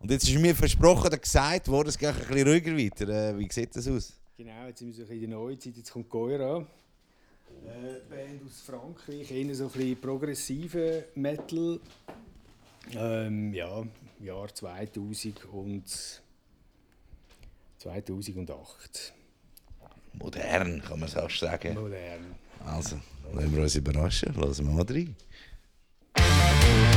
Und 0.00 0.10
jetzt 0.10 0.28
ist 0.28 0.38
mir 0.38 0.54
versprochen 0.54 1.06
oder 1.06 1.18
gesagt 1.18 1.68
worden, 1.68 1.88
es 1.88 1.98
geht 1.98 2.08
ein 2.08 2.26
bisschen 2.26 2.48
ruhiger 2.48 2.76
weiter. 2.76 3.08
Äh, 3.08 3.38
wie 3.38 3.52
sieht 3.52 3.76
das 3.76 3.86
aus? 3.86 4.14
Genau, 4.36 4.66
jetzt 4.66 4.80
sind 4.80 4.96
wir 4.96 5.06
so 5.06 5.12
in 5.12 5.20
der 5.20 5.28
Neuzeit, 5.28 5.76
jetzt 5.76 5.92
kommt 5.92 6.08
Goira. 6.08 6.58
Äh, 6.58 8.00
Band 8.10 8.42
aus 8.44 8.60
Frankreich, 8.62 9.30
eher 9.30 9.54
so 9.54 9.66
ein 9.66 9.70
bisschen 9.70 10.00
progressive 10.00 11.04
Metal. 11.14 11.78
Ähm, 12.94 13.54
ja, 13.54 13.84
Jahr 14.20 14.52
2000 14.52 15.44
und 15.52 15.84
2008. 17.78 19.12
Modern, 20.14 20.82
kann 20.82 20.98
man 20.98 21.08
es 21.08 21.16
auch 21.16 21.30
sagen. 21.30 21.74
Modern. 21.74 22.34
Also, 22.64 23.00
lassen 23.32 23.54
wir 23.54 23.62
uns 23.62 23.74
überraschen. 23.76 24.34
Lassen 24.34 24.66
wir 24.66 24.74
mal 24.74 24.84
rein. 24.84 25.14
Mariner. 26.42 26.91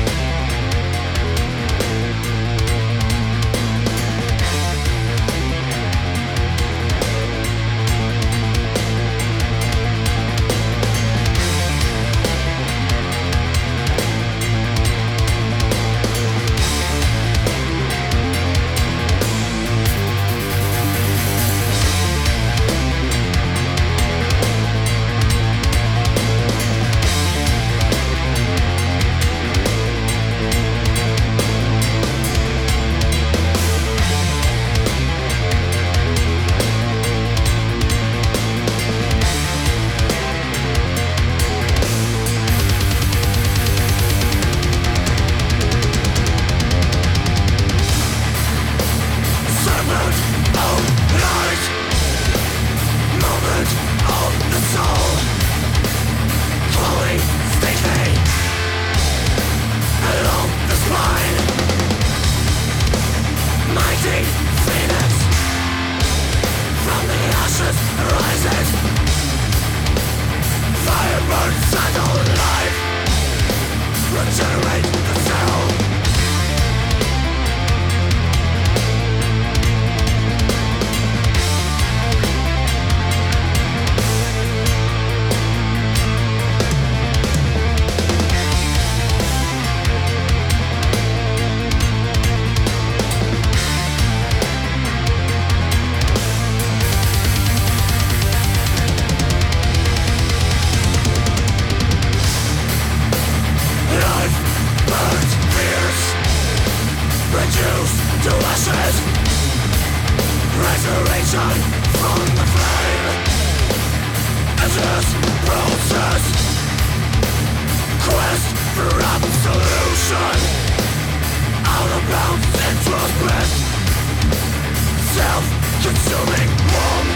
self-consuming 125.15 126.49
womb, 126.73 127.07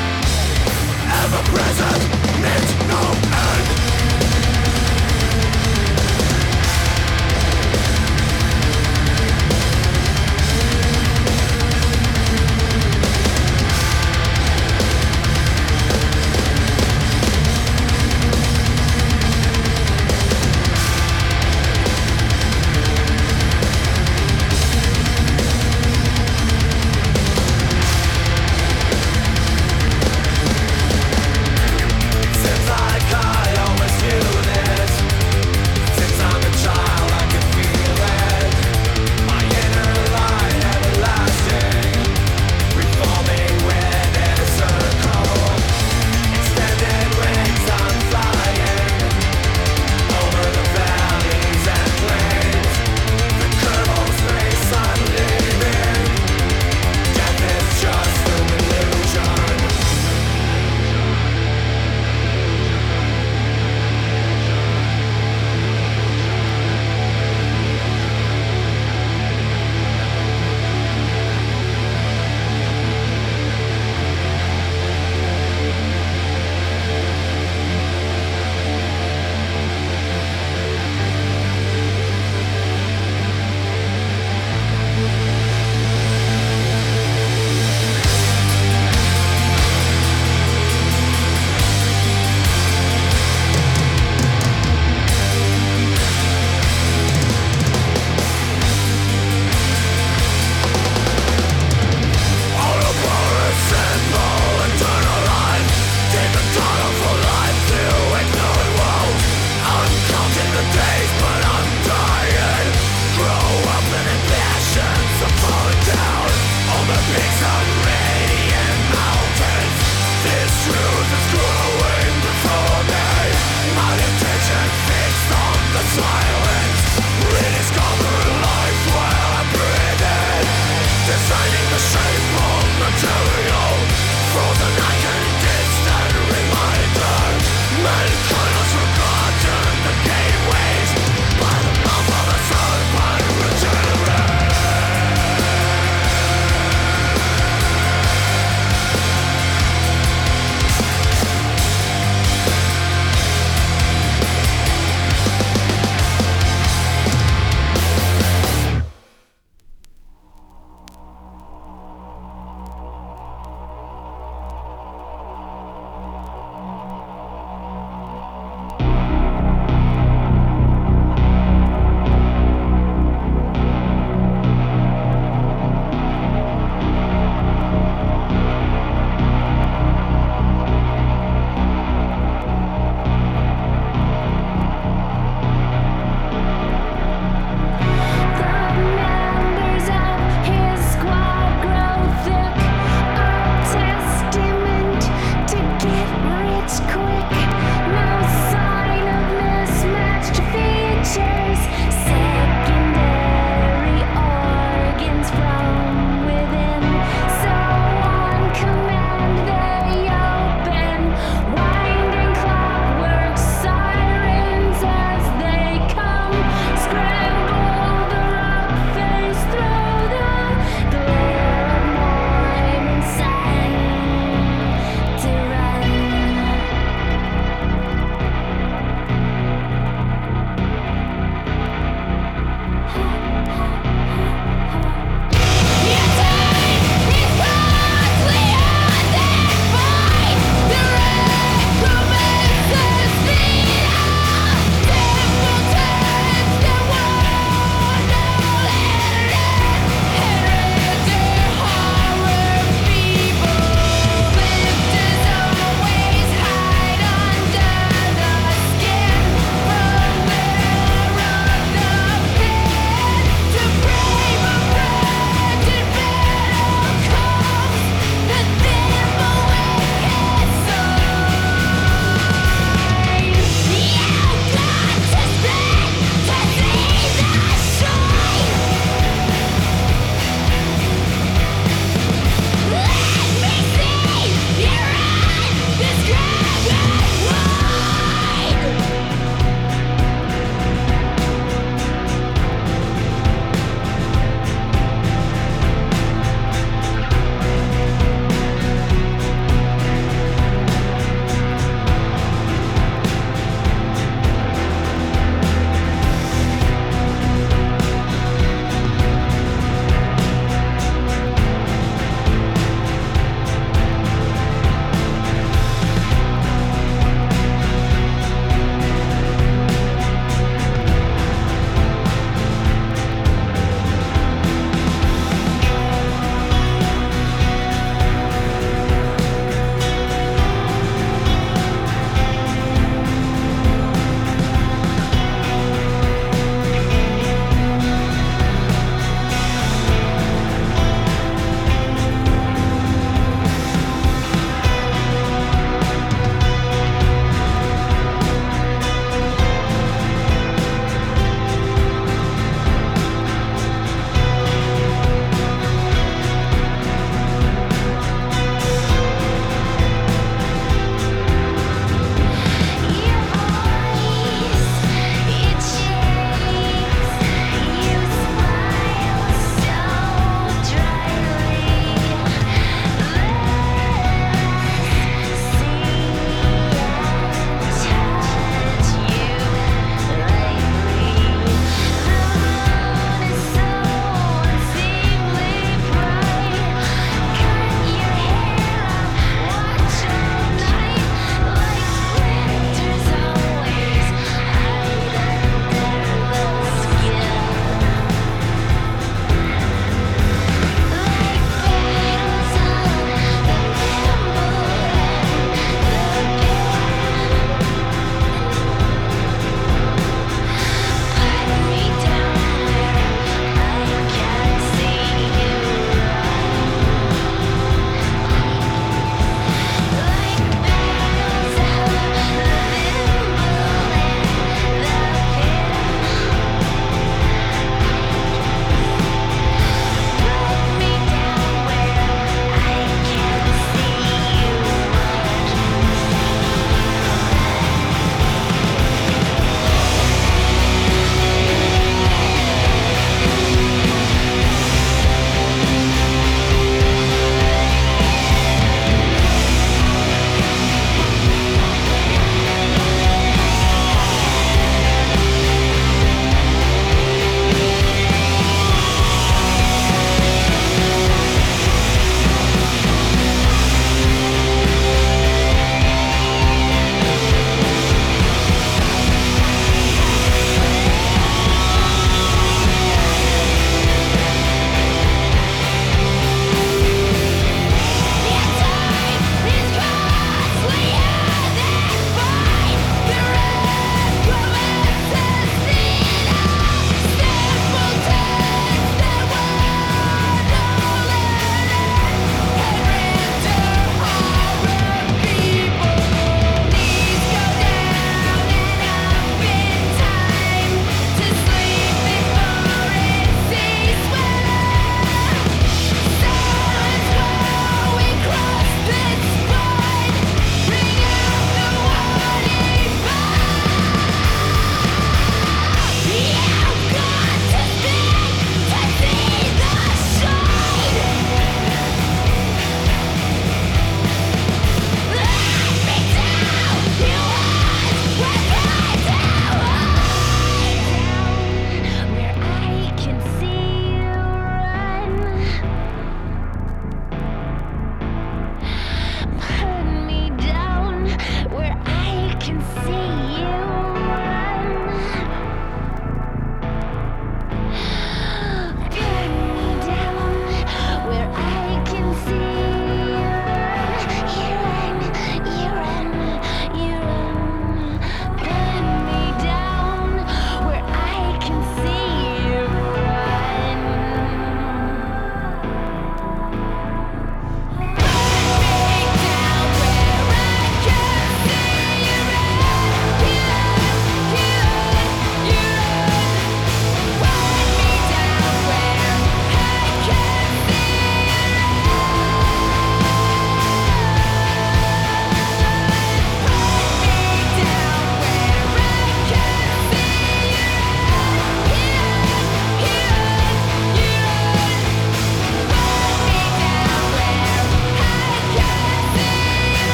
Ever-present 1.22 1.89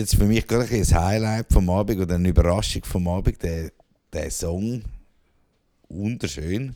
jetzt 0.00 0.16
für 0.16 0.24
mich 0.24 0.46
gerade 0.46 0.64
ein 0.64 0.84
Highlight 0.84 1.52
vom 1.52 1.68
Abend 1.70 2.00
oder 2.00 2.14
eine 2.16 2.28
Überraschung 2.28 2.82
vom 2.84 3.06
Abend, 3.08 3.42
der, 3.42 3.70
der 4.12 4.30
Song. 4.30 4.82
Wunderschön. 5.88 6.74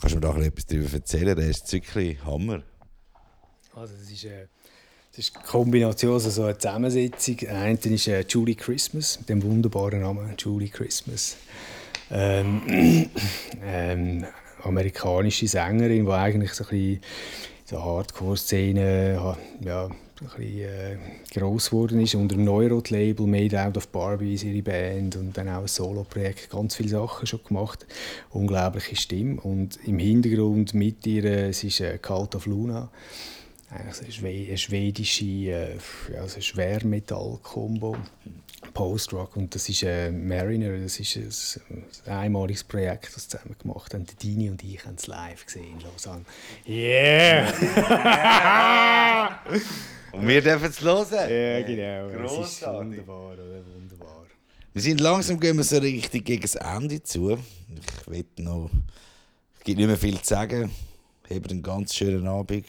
Kannst 0.00 0.14
du 0.14 0.20
mir 0.20 0.20
da 0.20 0.36
etwas 0.40 0.66
darüber 0.66 0.92
erzählen? 0.92 1.36
Der 1.36 1.48
ist 1.48 1.72
wirklich 1.72 2.24
Hammer. 2.24 2.62
Also 3.74 3.94
das 3.98 4.10
ist, 4.10 4.24
äh, 4.24 4.46
das 5.10 5.18
ist 5.18 5.36
eine 5.36 5.44
Kombination, 5.44 6.14
also 6.14 6.30
so 6.30 6.44
eine 6.44 6.56
Zusammensetzung. 6.58 7.38
Eine 7.48 7.72
ist 7.72 8.08
äh, 8.08 8.24
Julie 8.28 8.54
Christmas, 8.54 9.18
mit 9.18 9.28
dem 9.28 9.42
wunderbaren 9.42 10.00
Namen 10.00 10.34
Julie 10.38 10.68
Christmas. 10.68 11.36
Ähm, 12.10 13.08
ähm, 13.64 14.26
amerikanische 14.62 15.48
Sängerin, 15.48 16.04
die 16.04 16.12
eigentlich 16.12 16.52
so 16.52 16.64
ein 16.64 16.70
bisschen 16.70 17.00
so 17.64 17.82
Hardcore-Szene 17.82 19.18
ha- 19.20 19.38
ja, 19.60 19.88
bisschen 20.22 20.60
äh, 20.60 20.96
gross 21.32 21.70
geworden 21.70 22.00
ist. 22.00 22.14
Unter 22.14 22.36
dem 22.36 22.44
Neurot-Label 22.44 23.26
Made 23.26 23.60
Out 23.60 23.76
of 23.76 23.88
Barbie 23.88 24.34
ist 24.34 24.44
ihre 24.44 24.62
Band 24.62 25.16
und 25.16 25.36
dann 25.36 25.48
auch 25.48 25.62
ein 25.62 25.68
Solo-Projekt. 25.68 26.50
Ganz 26.50 26.76
viele 26.76 26.90
Sachen 26.90 27.26
schon 27.26 27.42
gemacht. 27.44 27.86
Unglaubliche 28.30 28.96
Stimme. 28.96 29.40
Und 29.40 29.78
im 29.86 29.98
Hintergrund 29.98 30.74
mit 30.74 31.06
ihr, 31.06 31.24
äh, 31.24 31.48
es 31.48 31.64
ist 31.64 31.80
äh, 31.80 31.98
Cult 31.98 32.34
of 32.34 32.46
Luna. 32.46 32.90
Eigentlich 33.70 34.02
eine, 34.02 34.12
Schwe 34.12 34.46
eine 34.48 34.58
schwedische 34.58 35.24
äh, 35.24 35.76
ja, 36.12 36.28
so 36.28 36.36
ein 36.36 36.42
Schwermetall-Kombo. 36.42 37.96
Post-Rock 38.74 39.36
und 39.36 39.54
das 39.54 39.68
ist 39.68 39.82
äh, 39.82 40.10
Mariner, 40.10 40.78
das 40.78 40.98
ist 40.98 41.16
ein, 41.16 41.84
ein 42.06 42.12
einmaliges 42.12 42.64
Projekt, 42.64 43.14
das 43.14 43.28
zusammen 43.28 43.56
gemacht 43.60 43.92
haben. 43.92 44.06
Dini 44.22 44.48
und 44.50 44.62
ich 44.62 44.84
haben 44.84 44.94
es 44.96 45.06
live 45.06 45.44
gesehen 45.44 45.74
in 45.74 45.80
Lausanne. 45.80 46.24
Yeah! 46.66 47.52
Und 50.12 50.28
wir 50.28 50.42
dürfen 50.42 50.70
es 50.70 50.80
hören. 50.80 51.06
Ja, 51.10 51.62
genau. 51.62 52.28
Grossartig. 52.28 52.90
wunderbar, 52.90 53.32
oder? 53.32 53.64
Wunderbar. 53.74 54.26
Wir 54.74 54.82
sind 54.82 55.00
langsam 55.00 55.40
gehen 55.40 55.56
wir 55.56 55.64
so 55.64 55.78
richtig 55.78 56.24
gegen 56.24 56.42
das 56.42 56.54
Ende 56.54 57.02
zu. 57.02 57.38
Ich 57.74 58.06
will 58.10 58.24
noch. 58.36 58.70
Es 59.58 59.64
gibt 59.64 59.78
nicht 59.78 59.86
mehr 59.86 59.96
viel 59.96 60.18
zu 60.20 60.26
sagen. 60.26 60.70
Habt 61.30 61.50
einen 61.50 61.62
ganz 61.62 61.94
schönen 61.94 62.26
Abend. 62.26 62.66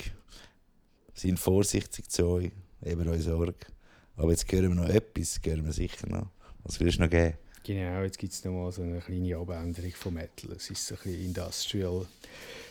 Seid 1.13 1.39
vorsichtig 1.39 2.09
zu 2.09 2.25
euch. 2.27 2.51
Habt 2.85 3.07
euch 3.07 3.23
Sorge. 3.23 3.55
Aber 4.15 4.31
jetzt 4.31 4.51
hören 4.51 4.75
wir 4.75 4.83
noch 4.83 4.89
etwas. 4.89 5.39
Hören 5.43 5.65
wir 5.65 5.73
sicher 5.73 6.07
noch. 6.07 6.27
Was 6.63 6.79
willst 6.79 6.97
du 6.97 7.03
noch 7.03 7.09
geben? 7.09 7.35
Genau, 7.65 8.03
jetzt 8.03 8.17
gibt 8.17 8.33
es 8.33 8.43
nochmal 8.43 8.71
so 8.73 8.81
eine 8.81 8.99
kleine 8.99 9.37
Abänderung 9.37 9.91
von 9.91 10.13
Metal. 10.13 10.51
Es 10.51 10.69
ist 10.69 10.85
so 10.85 10.95
ein 10.95 11.01
bisschen 11.03 11.25
Industrial. 11.25 12.05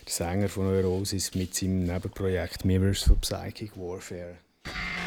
Der 0.07 0.13
Sänger 0.13 0.49
von 0.49 0.65
Neurosis 0.65 1.35
mit 1.35 1.55
seinem 1.55 1.85
Nebenprojekt 1.85 2.65
Mirrors 2.65 3.03
for 3.03 3.17
Psychic 3.17 3.77
Warfare. 3.77 4.37
you 4.67 5.02